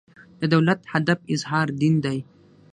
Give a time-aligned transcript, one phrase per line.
[0.39, 2.17] د دولت هدف اظهار دین دی.